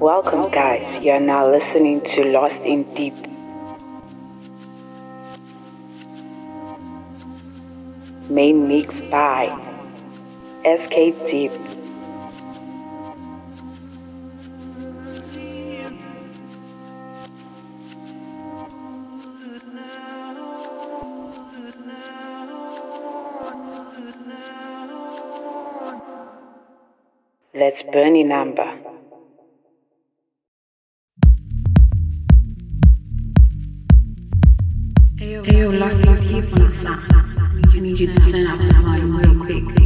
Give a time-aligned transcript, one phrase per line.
[0.00, 1.02] Welcome, guys.
[1.02, 3.14] You are now listening to Lost in Deep.
[8.28, 9.48] Main mix by
[10.66, 11.50] SK Deep.
[27.54, 28.85] Let's burn a number.
[35.72, 39.85] lost, lost, lost, lost, lost, lost, lost, lost, lost, turn lost, lost, lost,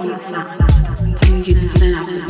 [0.00, 2.29] on the you to turn out the